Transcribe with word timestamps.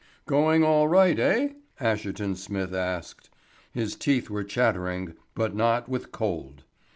"Going 0.25 0.63
all 0.63 0.87
right, 0.87 1.19
eh?" 1.19 1.49
Asherton 1.79 2.35
Smith 2.35 2.73
asked. 2.73 3.29
His 3.71 3.95
teeth 3.95 4.31
were 4.31 4.43
chattering, 4.43 5.13
but 5.35 5.53
not 5.53 5.87
with 5.89 6.11
cold. 6.11 6.63